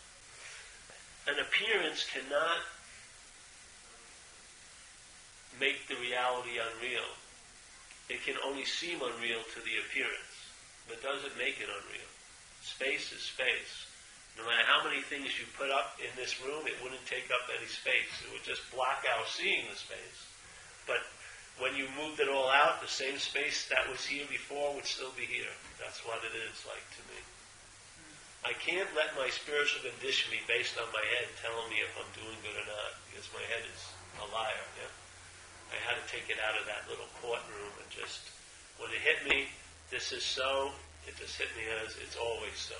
An 1.28 1.36
appearance 1.40 2.06
cannot 2.08 2.64
make 5.60 5.88
the 5.88 6.00
reality 6.00 6.58
unreal. 6.58 7.10
It 8.10 8.24
can 8.26 8.36
only 8.46 8.66
seem 8.66 8.98
unreal 9.04 9.44
to 9.44 9.60
the 9.62 9.76
appearance, 9.86 10.34
but 10.88 11.04
doesn't 11.04 11.38
make 11.38 11.60
it 11.62 11.70
unreal. 11.70 12.10
Space 12.64 13.12
is 13.12 13.22
space. 13.22 13.90
No 14.40 14.48
matter 14.48 14.64
how 14.66 14.88
many 14.88 15.02
things 15.04 15.36
you 15.36 15.46
put 15.60 15.70
up 15.70 16.00
in 16.00 16.10
this 16.16 16.40
room, 16.42 16.64
it 16.66 16.80
wouldn't 16.82 17.06
take 17.06 17.28
up 17.30 17.46
any 17.52 17.68
space. 17.68 18.10
It 18.24 18.32
would 18.32 18.48
just 18.48 18.64
block 18.72 19.04
out 19.04 19.28
seeing 19.28 19.68
the 19.68 19.76
space. 19.76 20.20
But 20.88 21.04
when 21.60 21.76
you 21.76 21.92
moved 22.00 22.24
it 22.24 22.32
all 22.32 22.48
out, 22.50 22.82
the 22.82 22.88
same 22.88 23.20
space 23.20 23.68
that 23.68 23.92
was 23.92 24.06
here 24.06 24.26
before 24.32 24.74
would 24.74 24.88
still 24.88 25.12
be 25.14 25.28
here. 25.28 25.52
That's 25.78 26.00
what 26.08 26.24
it 26.24 26.34
is 26.34 26.56
like 26.66 26.88
to 26.98 27.04
me. 27.12 27.20
I 28.48 28.56
can't 28.56 28.88
let 28.96 29.12
my 29.20 29.28
spiritual 29.28 29.84
condition 29.84 30.32
be 30.32 30.40
based 30.48 30.80
on 30.80 30.88
my 30.96 31.04
head 31.20 31.28
telling 31.44 31.68
me 31.68 31.84
if 31.84 31.92
I'm 32.00 32.08
doing 32.16 32.40
good 32.40 32.56
or 32.56 32.68
not, 32.68 32.96
because 33.12 33.28
my 33.36 33.44
head 33.52 33.68
is 33.68 33.82
a 34.24 34.28
liar. 34.32 34.68
Yeah? 34.80 34.92
I 35.76 35.78
had 35.84 36.00
to 36.00 36.06
take 36.08 36.32
it 36.32 36.40
out 36.40 36.56
of 36.56 36.64
that 36.66 36.88
little 36.88 37.10
courtroom 37.20 37.74
and 37.76 37.90
just, 37.92 38.32
when 38.80 38.90
it 38.96 39.04
hit 39.04 39.28
me, 39.28 39.52
this 39.92 40.16
is 40.16 40.24
so, 40.24 40.72
it 41.04 41.20
just 41.20 41.36
hit 41.36 41.52
me 41.60 41.68
as 41.84 42.00
it's 42.00 42.16
always 42.16 42.56
so. 42.56 42.80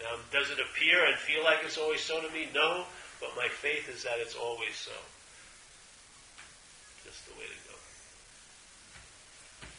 Now, 0.00 0.16
does 0.32 0.50
it 0.50 0.60
appear 0.60 1.04
and 1.04 1.16
feel 1.16 1.44
like 1.44 1.60
it's 1.64 1.78
always 1.78 2.00
so 2.00 2.20
to 2.20 2.30
me? 2.32 2.48
No, 2.52 2.84
but 3.20 3.36
my 3.36 3.48
faith 3.48 3.88
is 3.88 4.04
that 4.04 4.20
it's 4.20 4.34
always 4.34 4.76
so. 4.76 4.96
Just 7.04 7.24
the 7.28 7.36
way 7.36 7.48
to 7.48 7.60
go. 7.68 7.76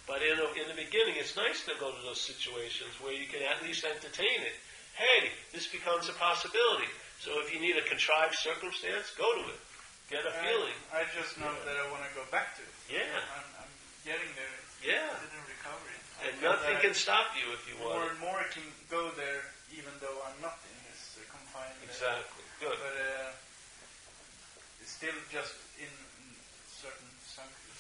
But 0.08 0.24
in, 0.24 0.40
a, 0.40 0.48
in 0.56 0.72
the 0.72 0.80
beginning, 0.80 1.20
it's 1.20 1.36
nice 1.36 1.66
to 1.68 1.76
go 1.80 1.92
to 1.92 2.02
those 2.08 2.22
situations 2.22 2.96
where 3.04 3.14
you 3.14 3.28
can 3.28 3.44
at 3.44 3.62
least 3.62 3.84
entertain 3.84 4.42
it. 4.42 4.56
Hey, 4.98 5.30
this 5.54 5.70
becomes 5.70 6.10
a 6.10 6.16
possibility. 6.18 6.90
So 7.22 7.38
if 7.46 7.54
you 7.54 7.62
need 7.62 7.78
a 7.78 7.86
contrived 7.86 8.34
circumstance, 8.34 9.14
go 9.18 9.30
to 9.38 9.44
it. 9.54 9.62
Get 10.10 10.26
a 10.26 10.34
I, 10.34 10.42
feeling. 10.42 10.78
I 10.90 11.02
just 11.14 11.38
know 11.38 11.54
that 11.68 11.76
I 11.78 11.86
want 11.94 12.02
to 12.08 12.12
go 12.18 12.26
back 12.34 12.58
to 12.58 12.64
it. 12.66 12.76
Yeah. 12.90 13.06
I'm, 13.38 13.46
I'm 13.62 13.74
getting 14.02 14.32
there. 14.34 14.58
Yeah. 14.82 15.06
It's 15.22 15.30
in 15.30 15.44
recovery. 15.46 15.98
I 16.18 16.34
And 16.34 16.36
nothing 16.42 16.78
can 16.82 16.96
stop 16.98 17.30
you 17.38 17.46
if 17.54 17.62
you 17.70 17.78
more 17.78 17.94
want. 17.94 17.98
More 18.02 18.10
and 18.10 18.20
more 18.26 18.38
I 18.42 18.50
can 18.50 18.66
go 18.90 19.14
there 19.14 19.46
even 19.70 19.92
though 20.02 20.18
I'm 20.26 20.40
not 20.42 20.58
in 20.66 20.78
this 20.90 21.20
uh, 21.20 21.28
confined. 21.30 21.76
uh, 21.84 21.90
Exactly. 21.92 22.46
Good. 22.64 22.78
But 22.82 22.96
uh, 22.98 24.82
it's 24.82 24.94
still 24.98 25.18
just 25.30 25.54
in 25.78 25.92
in 25.92 26.30
certain 26.72 27.12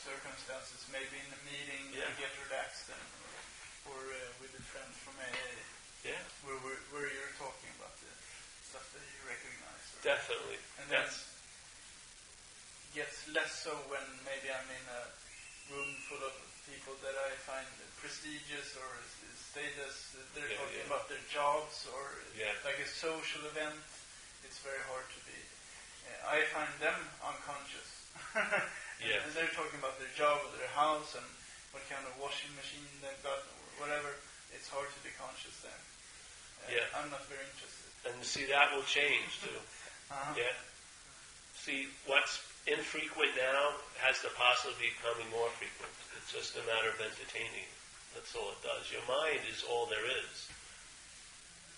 circumstances, 0.04 0.84
maybe 0.94 1.16
in 1.18 1.30
a 1.34 1.42
meeting 1.48 1.84
Yeah. 1.96 2.12
you 2.12 2.28
get 2.28 2.34
relaxed 2.50 2.92
and 2.94 3.08
or 3.88 3.98
uh, 4.04 4.20
with 4.44 4.52
a 4.54 4.64
friend 4.68 4.92
from 5.02 5.16
AA 5.24 5.32
Yeah, 5.32 5.64
where, 6.64 6.78
where, 6.94 7.04
where 7.04 7.08
you're 7.10 7.36
talking 7.38 7.70
about 7.78 7.94
the 8.02 8.12
stuff 8.66 8.86
that 8.96 9.04
you 9.04 9.20
recognize. 9.28 9.84
or- 9.98 10.04
definitely. 10.06 10.60
And 10.82 10.88
then 10.90 11.04
That's 11.06 11.26
gets 12.96 13.30
less 13.30 13.52
so 13.54 13.74
when 13.92 14.04
maybe 14.26 14.50
I'm 14.50 14.66
in 14.74 14.86
a 14.90 15.04
room 15.70 15.92
full 16.10 16.24
of 16.24 16.34
people 16.66 16.96
that 17.06 17.14
I 17.14 17.30
find 17.46 17.68
prestigious 18.02 18.74
or 18.80 18.90
status. 19.54 20.16
They're 20.34 20.50
Yeah, 20.50 20.58
talking 20.62 20.82
yeah. 20.82 20.90
about 20.90 21.06
their 21.12 21.22
jobs 21.30 21.86
or 21.94 22.18
Yeah. 22.34 22.54
like 22.66 22.80
a 22.82 22.88
social 22.90 23.44
event. 23.54 23.78
It's 24.46 24.58
very 24.64 24.82
hard 24.90 25.06
to 25.14 25.20
be. 25.28 25.38
Uh, 26.08 26.34
I 26.34 26.46
find 26.56 26.72
them 26.82 26.98
unconscious. 27.22 27.90
Yeah. 28.98 29.22
and 29.22 29.30
they're 29.38 29.54
talking 29.54 29.78
about 29.78 29.94
their 30.02 30.10
job 30.18 30.42
or 30.42 30.50
their 30.58 30.74
house 30.74 31.14
and 31.14 31.26
what 31.70 31.86
kind 31.86 32.02
of 32.10 32.18
washing 32.18 32.50
machine 32.58 32.82
they've 32.98 33.22
got 33.22 33.46
or 33.46 33.62
whatever. 33.86 34.10
It's 34.58 34.66
hard 34.74 34.90
to 34.90 35.00
be 35.06 35.14
conscious 35.22 35.54
then. 35.62 35.78
Yeah. 36.66 36.84
I'm 36.98 37.10
not 37.14 37.24
very 37.30 37.46
interested. 37.46 37.90
and 38.10 38.18
see 38.26 38.46
that 38.50 38.74
will 38.74 38.88
change 38.88 39.42
too. 39.44 39.60
Uh-huh. 40.10 40.34
Yeah. 40.36 40.56
See, 41.54 41.88
what's 42.08 42.42
infrequent 42.68 43.36
now 43.36 43.76
has 44.04 44.20
the 44.24 44.32
possibility 44.36 44.92
of 44.92 44.96
becoming 45.00 45.28
more 45.32 45.52
frequent. 45.56 45.92
It's 46.20 46.32
just 46.32 46.56
a 46.60 46.64
matter 46.68 46.92
of 46.92 47.00
entertaining. 47.00 47.68
That's 48.16 48.32
all 48.36 48.52
it 48.56 48.62
does. 48.64 48.88
Your 48.92 49.04
mind 49.08 49.44
is 49.48 49.64
all 49.68 49.88
there 49.88 50.08
is. 50.24 50.48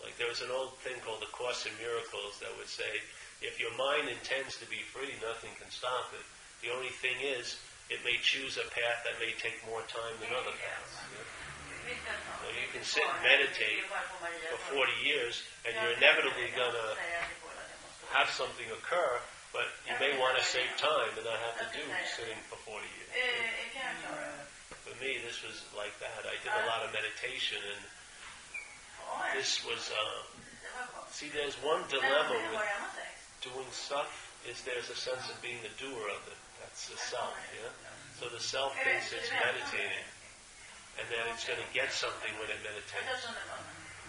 Like 0.01 0.15
there 0.15 0.29
was 0.29 0.41
an 0.41 0.53
old 0.53 0.77
thing 0.85 0.95
called 1.03 1.19
the 1.19 1.31
Course 1.35 1.67
in 1.67 1.73
Miracles 1.81 2.39
that 2.39 2.53
would 2.55 2.71
say, 2.71 3.03
if 3.43 3.59
your 3.59 3.73
mind 3.75 4.07
intends 4.07 4.55
to 4.59 4.67
be 4.69 4.83
free, 4.93 5.11
nothing 5.19 5.51
can 5.59 5.69
stop 5.71 6.11
it. 6.15 6.23
The 6.63 6.71
only 6.71 6.91
thing 6.91 7.19
is, 7.19 7.59
it 7.89 7.99
may 8.05 8.15
choose 8.21 8.55
a 8.55 8.67
path 8.69 9.03
that 9.03 9.17
may 9.19 9.33
take 9.41 9.57
more 9.65 9.81
time 9.89 10.15
than 10.21 10.31
other 10.31 10.53
paths. 10.55 10.95
So 12.43 12.47
you 12.53 12.67
can 12.71 12.83
sit 12.85 13.03
and 13.03 13.21
meditate 13.25 13.83
for 14.53 14.59
40 14.77 14.91
years, 15.05 15.41
and 15.65 15.73
you're 15.81 15.95
inevitably 15.97 16.49
going 16.55 16.73
to 16.73 16.89
have 18.13 18.29
something 18.29 18.65
occur, 18.73 19.21
but 19.53 19.65
you 19.85 19.93
may 20.01 20.13
want 20.17 20.37
to 20.37 20.43
save 20.45 20.69
time 20.77 21.09
and 21.17 21.25
not 21.25 21.37
have 21.41 21.57
to 21.65 21.67
do 21.73 21.83
sitting 22.17 22.37
for 22.49 22.57
40 22.65 22.81
years. 22.85 23.11
For 24.85 24.93
me, 25.01 25.17
this 25.25 25.41
was 25.45 25.61
like 25.77 25.93
that. 26.01 26.25
I 26.25 26.37
did 26.41 26.53
a 26.53 26.65
lot 26.69 26.81
of 26.85 26.93
meditation, 26.93 27.61
and 27.61 27.81
this 29.37 29.61
was, 29.65 29.89
uh, 29.93 30.21
see, 31.09 31.29
there's 31.33 31.55
one 31.61 31.81
dilemma 31.89 32.37
with 32.53 32.61
doing 33.41 33.69
stuff, 33.73 34.09
is 34.49 34.61
there's 34.65 34.89
a 34.89 34.97
sense 34.97 35.29
of 35.29 35.37
being 35.41 35.59
the 35.61 35.73
doer 35.77 36.05
of 36.09 36.21
it. 36.29 36.39
That's 36.61 36.89
the 36.89 36.97
self, 36.97 37.33
yeah? 37.55 37.69
So 38.19 38.29
the 38.29 38.41
self 38.41 38.73
thinks 38.83 39.13
it's 39.13 39.31
meditating, 39.31 40.05
then 41.09 41.23
it's 41.33 41.45
going 41.45 41.59
to 41.59 41.71
get 41.73 41.91
something 41.91 42.31
when 42.37 42.49
it 42.49 42.59
meditates. 42.61 43.25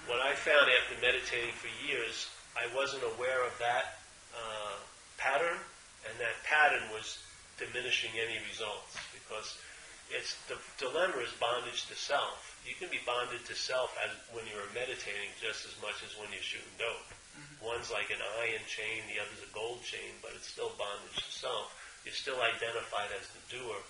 What 0.07 0.21
I 0.21 0.35
found 0.35 0.69
after 0.69 0.97
meditating 1.01 1.53
for 1.57 1.69
years, 1.85 2.29
I 2.57 2.67
wasn't 2.75 3.05
aware 3.17 3.45
of 3.47 3.55
that 3.61 4.01
uh, 4.35 4.77
pattern, 5.19 5.59
and 6.09 6.15
that 6.21 6.37
pattern 6.45 6.83
was 6.93 7.21
diminishing 7.61 8.11
any 8.17 8.41
results 8.49 8.97
because 9.13 9.61
it's 10.11 10.35
the 10.51 10.59
dilemma 10.81 11.23
is 11.23 11.31
bondage 11.39 11.87
to 11.87 11.95
self. 11.95 12.59
You 12.67 12.75
can 12.75 12.91
be 12.91 12.99
bonded 13.07 13.47
to 13.47 13.55
self 13.55 13.95
as 14.03 14.11
when 14.35 14.43
you're 14.51 14.67
meditating 14.75 15.31
just 15.39 15.69
as 15.69 15.77
much 15.79 16.03
as 16.03 16.17
when 16.19 16.33
you're 16.35 16.43
shooting 16.43 16.75
dope. 16.81 17.11
One's 17.63 17.93
like 17.93 18.11
an 18.11 18.21
iron 18.43 18.65
chain, 18.67 19.07
the 19.07 19.21
other's 19.21 19.45
a 19.45 19.53
gold 19.55 19.85
chain, 19.85 20.17
but 20.21 20.33
it's 20.35 20.49
still 20.49 20.73
bondage 20.81 21.21
to 21.21 21.31
self. 21.31 21.71
You're 22.05 22.17
still 22.17 22.41
identified 22.41 23.13
as 23.15 23.29
the 23.31 23.43
doer. 23.53 23.81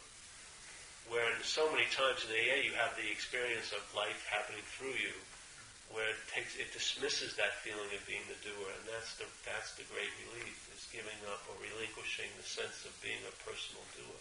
Where 1.11 1.26
so 1.43 1.67
many 1.75 1.90
times 1.90 2.23
in 2.23 2.31
AA 2.31 2.62
you 2.62 2.75
have 2.79 2.95
the 2.95 3.11
experience 3.11 3.75
of 3.75 3.83
life 3.99 4.23
happening 4.31 4.62
through 4.79 4.95
you, 4.95 5.14
where 5.90 6.07
it 6.07 6.23
takes 6.31 6.55
it 6.55 6.71
dismisses 6.71 7.35
that 7.35 7.59
feeling 7.67 7.90
of 7.90 8.02
being 8.07 8.23
the 8.31 8.38
doer, 8.47 8.71
and 8.79 8.87
that's 8.87 9.19
the 9.19 9.26
that's 9.43 9.75
the 9.75 9.87
great 9.90 10.14
relief 10.31 10.55
is 10.71 10.87
giving 10.95 11.19
up 11.26 11.43
or 11.50 11.59
relinquishing 11.59 12.31
the 12.38 12.47
sense 12.47 12.87
of 12.87 12.95
being 13.02 13.19
a 13.26 13.35
personal 13.43 13.83
doer. 13.99 14.21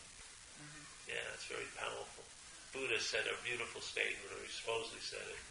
Yeah, 1.05 1.25
it's 1.38 1.46
very 1.46 1.69
powerful. 1.77 2.25
Buddha 2.74 3.01
said 3.01 3.25
a 3.25 3.38
beautiful 3.41 3.81
statement, 3.81 4.29
or 4.29 4.41
he 4.46 4.50
supposedly 4.50 5.01
said 5.01 5.25
it. 5.25 5.41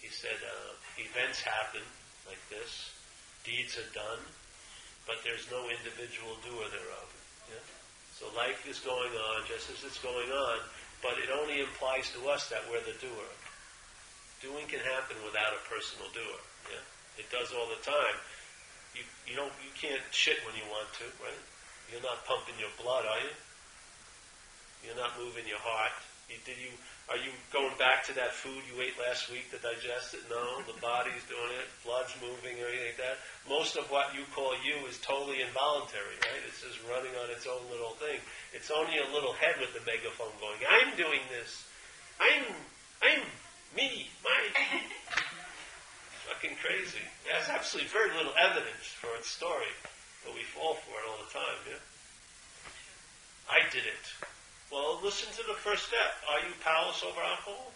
He 0.00 0.08
said, 0.08 0.40
uh, 0.40 0.72
events 0.96 1.44
happen 1.44 1.84
like 2.24 2.40
this, 2.48 2.88
deeds 3.44 3.76
are 3.76 3.92
done, 3.92 4.24
but 5.04 5.20
there's 5.20 5.44
no 5.52 5.68
individual 5.68 6.40
doer 6.40 6.64
thereof. 6.72 7.08
Yeah? 7.52 7.79
So 8.20 8.28
life 8.36 8.68
is 8.68 8.84
going 8.84 9.16
on 9.32 9.48
just 9.48 9.72
as 9.72 9.80
it's 9.80 9.96
going 10.04 10.28
on, 10.28 10.60
but 11.00 11.16
it 11.16 11.32
only 11.32 11.64
implies 11.64 12.12
to 12.12 12.20
us 12.28 12.52
that 12.52 12.60
we're 12.68 12.84
the 12.84 12.92
doer. 13.00 13.28
Doing 14.44 14.68
can 14.68 14.84
happen 14.84 15.16
without 15.24 15.56
a 15.56 15.60
personal 15.64 16.04
doer. 16.12 16.40
Yeah? 16.68 16.84
It 17.16 17.32
does 17.32 17.56
all 17.56 17.64
the 17.72 17.80
time. 17.80 18.16
You, 18.92 19.08
you 19.24 19.40
don't 19.40 19.56
you 19.64 19.72
can't 19.72 20.04
shit 20.12 20.36
when 20.44 20.52
you 20.52 20.68
want 20.68 20.92
to, 21.00 21.08
right? 21.24 21.44
You're 21.88 22.04
not 22.04 22.28
pumping 22.28 22.60
your 22.60 22.68
blood, 22.76 23.08
are 23.08 23.24
you? 23.24 23.32
You're 24.84 25.00
not 25.00 25.16
moving 25.16 25.48
your 25.48 25.64
heart. 25.64 25.96
Did 26.46 26.58
you? 26.62 26.70
Are 27.10 27.18
you 27.18 27.34
going 27.50 27.74
back 27.74 28.06
to 28.06 28.14
that 28.14 28.30
food 28.30 28.62
you 28.70 28.78
ate 28.78 28.94
last 28.94 29.26
week 29.34 29.50
to 29.50 29.58
digest 29.58 30.14
it? 30.14 30.22
No, 30.30 30.62
the 30.62 30.78
body's 30.84 31.26
doing 31.26 31.52
it. 31.58 31.66
Blood's 31.82 32.14
moving, 32.22 32.54
or 32.62 32.70
anything 32.70 32.94
like 32.94 33.02
that. 33.02 33.18
Most 33.50 33.74
of 33.74 33.90
what 33.90 34.14
you 34.14 34.22
call 34.30 34.54
you 34.62 34.78
is 34.86 35.02
totally 35.02 35.42
involuntary, 35.42 36.14
right? 36.22 36.42
It's 36.46 36.62
just 36.62 36.78
running 36.86 37.10
on 37.18 37.26
its 37.34 37.50
own 37.50 37.66
little 37.66 37.98
thing. 37.98 38.22
It's 38.54 38.70
only 38.70 39.02
a 39.02 39.08
little 39.10 39.34
head 39.34 39.58
with 39.58 39.74
the 39.74 39.82
megaphone 39.82 40.30
going, 40.38 40.62
"I'm 40.62 40.94
doing 40.94 41.22
this. 41.34 41.66
I'm, 42.22 42.46
I'm 43.02 43.26
me, 43.74 44.06
my." 44.22 44.40
Fucking 46.30 46.56
crazy. 46.62 47.02
Has 47.26 47.50
absolutely 47.50 47.90
very 47.90 48.14
little 48.14 48.34
evidence 48.38 48.86
for 48.94 49.10
its 49.18 49.26
story, 49.26 49.70
but 50.24 50.34
we 50.34 50.46
fall 50.46 50.78
for 50.86 50.94
it 50.94 51.04
all 51.10 51.18
the 51.26 51.32
time. 51.34 51.58
Yeah. 51.66 51.82
I 53.50 53.66
did 53.74 53.82
it. 53.82 54.06
Listen 55.00 55.32
to 55.32 55.44
the 55.48 55.56
first 55.64 55.88
step. 55.88 56.12
Are 56.28 56.44
you 56.44 56.52
powerless 56.60 57.00
over 57.00 57.24
alcohol? 57.24 57.72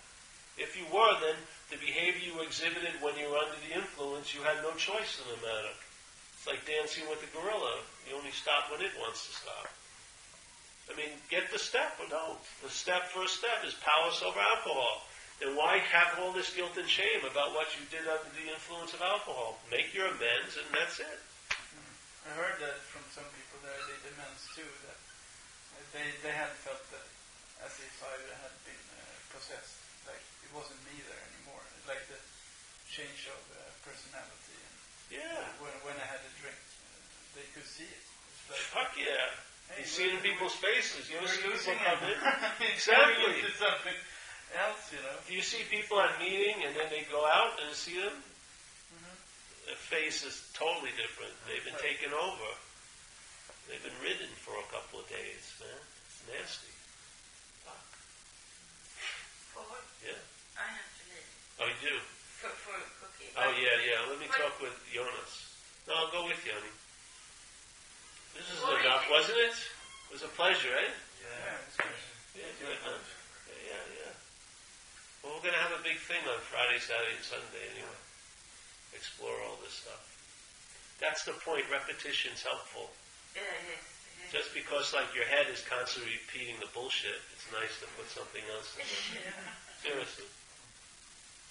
If 0.60 0.76
you 0.76 0.84
were, 0.92 1.16
then 1.24 1.40
the 1.72 1.80
behavior 1.80 2.20
you 2.20 2.44
exhibited 2.44 3.00
when 3.00 3.16
you 3.16 3.32
were 3.32 3.40
under 3.40 3.56
the 3.64 3.72
influence, 3.72 4.36
you 4.36 4.44
had 4.44 4.60
no 4.60 4.76
choice 4.76 5.18
in 5.24 5.26
the 5.32 5.40
matter. 5.40 5.72
It's 6.36 6.44
like 6.44 6.68
dancing 6.68 7.08
with 7.08 7.24
a 7.24 7.30
gorilla. 7.32 7.80
You 8.04 8.20
only 8.20 8.30
stop 8.30 8.68
when 8.68 8.84
it 8.84 8.92
wants 9.00 9.24
to 9.24 9.32
stop. 9.40 9.72
I 10.84 10.92
mean, 11.00 11.16
get 11.32 11.48
the 11.48 11.56
step 11.56 11.96
or 11.96 12.12
don't. 12.12 12.44
The 12.60 12.68
step, 12.68 13.08
first 13.08 13.40
step 13.40 13.64
is 13.64 13.72
powerless 13.80 14.20
over 14.20 14.36
alcohol. 14.36 15.08
then 15.40 15.56
why 15.56 15.80
have 15.80 16.20
all 16.20 16.36
this 16.36 16.52
guilt 16.52 16.76
and 16.76 16.84
shame 16.84 17.24
about 17.24 17.56
what 17.56 17.72
you 17.72 17.88
did 17.88 18.04
under 18.04 18.28
the 18.36 18.52
influence 18.52 18.92
of 18.92 19.00
alcohol? 19.00 19.56
Make 19.72 19.96
your 19.96 20.12
amends, 20.12 20.60
and 20.60 20.68
that's 20.76 21.00
it. 21.00 21.20
I 22.28 22.36
heard 22.36 22.60
that 22.60 22.84
from 22.84 23.00
some 23.16 23.24
people 23.32 23.64
that 23.64 23.80
they 23.88 24.12
amends 24.12 24.44
too, 24.52 24.68
that 24.84 25.00
they, 25.92 26.06
they 26.22 26.34
had 26.34 26.50
felt 26.62 26.82
that 26.94 27.06
as 27.64 27.74
if 27.80 27.94
I 28.04 28.14
had 28.44 28.54
been 28.66 28.84
uh, 28.94 29.00
possessed. 29.34 29.78
Like 30.08 30.20
it 30.44 30.50
wasn't 30.52 30.80
me 30.90 31.00
there 31.06 31.22
anymore. 31.34 31.62
Like 31.88 32.02
the 32.10 32.20
change 32.90 33.26
of 33.30 33.40
uh, 33.54 33.58
personality. 33.86 34.58
And 34.62 34.74
Yeah. 35.20 35.42
when, 35.62 35.72
when 35.86 35.96
I 35.98 36.06
had 36.06 36.22
a 36.22 36.32
drink, 36.38 36.56
uh, 36.56 36.98
they 37.38 37.46
could 37.56 37.66
see 37.66 37.88
it. 37.88 38.04
Like, 38.52 38.60
Fuck 38.70 38.92
yeah. 39.00 39.30
hey, 39.72 39.82
You 39.82 39.88
see 39.88 40.04
it 40.10 40.14
in 40.14 40.22
people's 40.22 40.54
faces. 40.56 41.08
You 41.08 41.18
ever 41.18 41.26
see 41.30 41.42
people 41.42 41.74
come 41.80 42.02
in? 42.06 42.18
Exactly. 42.76 43.40
something 43.56 43.98
else, 44.54 44.82
you 44.92 45.00
know. 45.02 45.16
Do 45.26 45.32
you 45.34 45.42
see 45.42 45.64
people 45.72 45.98
at 45.98 46.20
meeting 46.20 46.62
and 46.62 46.76
then 46.76 46.86
they 46.92 47.02
go 47.10 47.24
out 47.24 47.56
and 47.64 47.72
see 47.74 47.96
them? 47.98 48.14
Mhm. 48.14 49.14
Their 49.66 49.80
face 49.80 50.22
is 50.22 50.44
totally 50.54 50.92
different. 51.00 51.32
They've 51.48 51.64
been 51.64 51.80
taken 51.80 52.12
over. 52.12 52.50
They've 53.68 53.80
been 53.80 54.00
ridden 54.04 54.28
for 54.44 54.52
a 54.60 54.66
couple 54.68 55.00
of 55.00 55.06
days, 55.08 55.44
man. 55.60 55.80
It's 56.04 56.20
nasty. 56.28 56.74
Fuck. 57.64 57.80
For 59.56 59.64
what? 59.64 59.84
Yeah. 60.04 60.20
I 60.60 60.68
have 60.68 60.90
to 61.00 61.02
leave. 61.08 61.30
Oh, 61.60 61.66
you 61.68 61.78
do? 61.80 61.96
For, 62.44 62.52
for 62.60 62.76
cooking. 63.00 63.32
Oh, 63.40 63.52
yeah, 63.56 63.76
yeah. 63.80 64.04
Let 64.04 64.20
me 64.20 64.28
talk 64.28 64.60
with 64.60 64.76
Jonas. 64.92 65.32
No, 65.88 65.96
I'll 65.96 66.12
go 66.12 66.28
with 66.28 66.40
you, 66.44 66.52
honey. 66.52 66.74
This 68.36 68.50
is 68.52 68.60
Well, 68.60 68.76
enough, 68.76 69.08
wasn't 69.08 69.40
it? 69.40 69.56
It 69.56 70.12
was 70.12 70.24
a 70.26 70.32
pleasure, 70.36 70.74
eh? 70.74 70.92
Yeah, 71.24 71.64
it's 71.64 71.78
good. 71.80 72.00
Yeah, 72.36 72.50
good, 72.60 72.78
man. 72.84 73.00
Yeah, 73.48 73.72
yeah, 73.72 73.84
yeah. 74.04 74.14
Well, 75.24 75.40
we're 75.40 75.46
going 75.48 75.56
to 75.56 75.64
have 75.64 75.72
a 75.72 75.80
big 75.80 75.96
thing 76.04 76.20
on 76.28 76.36
Friday, 76.44 76.82
Saturday, 76.82 77.16
and 77.16 77.24
Sunday 77.24 77.64
anyway. 77.72 78.00
Explore 78.92 79.40
all 79.48 79.56
this 79.64 79.80
stuff. 79.80 80.04
That's 81.00 81.24
the 81.24 81.32
point. 81.40 81.64
Repetition's 81.72 82.44
helpful. 82.44 82.92
Yeah, 83.34 83.42
yes, 83.66 83.82
yes. 83.82 84.30
Just 84.30 84.50
because, 84.54 84.94
like, 84.94 85.10
your 85.10 85.26
head 85.26 85.50
is 85.50 85.58
constantly 85.66 86.14
repeating 86.22 86.54
the 86.62 86.70
bullshit, 86.70 87.18
it's 87.34 87.50
nice 87.50 87.74
to 87.82 87.86
put 87.98 88.06
something 88.06 88.42
else 88.54 88.70
in 88.78 88.86
there. 89.18 89.34
Seriously. 89.82 90.30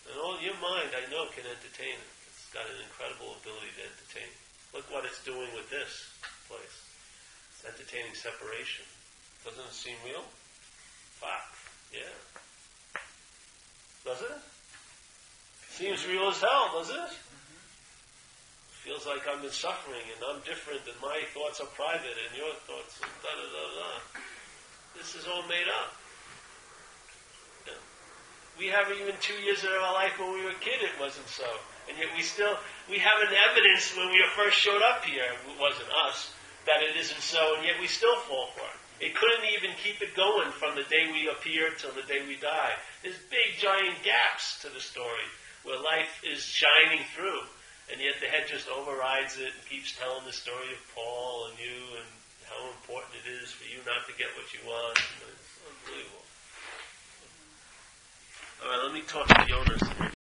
And 0.08 0.16
all 0.20 0.40
your 0.40 0.56
mind, 0.64 0.96
I 0.96 1.04
know, 1.12 1.28
can 1.36 1.44
entertain 1.44 1.96
it. 1.96 2.12
It's 2.32 2.48
got 2.56 2.64
an 2.72 2.80
incredible 2.88 3.36
ability 3.44 3.72
to 3.80 3.84
entertain. 3.84 4.32
Look 4.72 4.88
what 4.92 5.04
it's 5.04 5.20
doing 5.28 5.52
with 5.52 5.68
this 5.68 6.12
place. 6.48 6.78
It's 7.52 7.64
entertaining 7.68 8.16
separation. 8.16 8.88
Doesn't 9.44 9.64
it 9.64 9.76
seem 9.76 10.00
real? 10.08 10.24
Fuck. 11.20 11.52
Yeah. 11.92 12.16
Does 14.08 14.24
it? 14.24 14.40
Seems 15.70 16.08
real 16.08 16.32
as 16.32 16.40
hell, 16.40 16.72
doesn't 16.80 16.96
it? 16.96 17.12
Feels 18.84 19.08
like 19.08 19.24
I'm 19.32 19.40
in 19.40 19.52
suffering 19.52 20.04
and 20.12 20.20
I'm 20.28 20.44
different 20.44 20.84
and 20.84 21.00
my 21.00 21.24
thoughts 21.32 21.64
are 21.64 21.72
private 21.72 22.20
and 22.20 22.32
your 22.36 22.52
thoughts 22.68 23.00
are 23.00 23.16
da 23.24 23.32
da 23.32 23.48
da 23.48 23.64
da. 23.80 23.92
This 24.92 25.16
is 25.16 25.24
all 25.24 25.48
made 25.48 25.72
up. 25.72 25.96
We 28.60 28.68
have 28.68 28.92
even 28.92 29.16
two 29.24 29.40
years 29.40 29.64
of 29.64 29.72
our 29.72 29.96
life 29.96 30.20
when 30.20 30.36
we 30.36 30.44
were 30.44 30.52
a 30.52 30.62
kid, 30.62 30.84
it 30.84 30.94
wasn't 31.00 31.32
so. 31.32 31.48
And 31.90 31.98
yet 31.98 32.12
we 32.12 32.22
still, 32.22 32.54
we 32.92 33.00
have 33.00 33.20
an 33.24 33.34
evidence 33.50 33.96
when 33.96 34.12
we 34.12 34.20
first 34.36 34.60
showed 34.60 34.84
up 34.84 35.04
here, 35.08 35.26
it 35.26 35.60
wasn't 35.60 35.90
us, 36.06 36.36
that 36.68 36.84
it 36.84 37.00
isn't 37.00 37.24
so, 37.24 37.56
and 37.56 37.66
yet 37.66 37.80
we 37.80 37.88
still 37.88 38.16
fall 38.28 38.52
for 38.54 38.68
it. 38.68 39.10
It 39.10 39.16
couldn't 39.16 39.48
even 39.58 39.72
keep 39.82 40.04
it 40.04 40.16
going 40.16 40.52
from 40.52 40.76
the 40.76 40.86
day 40.92 41.10
we 41.12 41.32
appear 41.32 41.72
till 41.80 41.92
the 41.96 42.06
day 42.06 42.22
we 42.28 42.36
die. 42.36 42.76
There's 43.02 43.18
big 43.32 43.58
giant 43.58 44.04
gaps 44.04 44.62
to 44.62 44.70
the 44.70 44.80
story 44.80 45.28
where 45.64 45.80
life 45.80 46.22
is 46.24 46.44
shining 46.44 47.04
through, 47.16 47.48
and 47.92 48.00
yet 48.00 48.16
the 48.22 48.28
head 48.28 48.48
just 48.48 48.68
overrides 48.70 49.38
it 49.38 49.52
and 49.52 49.70
keeps 49.70 49.98
telling 49.98 50.26
the 50.26 50.34
story 50.34 50.72
of 50.72 50.80
Paul 50.96 51.50
and 51.50 51.60
you 51.60 51.98
and 51.98 52.08
how 52.48 52.70
important 52.70 53.14
it 53.26 53.30
is 53.44 53.52
for 53.52 53.66
you 53.66 53.80
not 53.86 54.06
to 54.08 54.14
get 54.18 54.28
what 54.38 54.54
you 54.54 54.60
want. 54.68 54.98
It's 54.98 55.60
unbelievable. 55.66 56.24
All 58.64 58.70
right, 58.70 58.84
let 58.86 58.94
me 58.94 59.02
talk 59.02 59.28
to 59.28 59.46
Jonas. 59.48 60.13